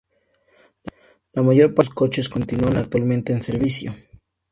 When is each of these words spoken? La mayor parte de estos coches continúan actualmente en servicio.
La 1.33 1.43
mayor 1.43 1.75
parte 1.75 1.83
de 1.83 1.83
estos 1.83 1.93
coches 1.93 2.27
continúan 2.29 2.75
actualmente 2.75 3.33
en 3.33 3.43
servicio. 3.43 3.93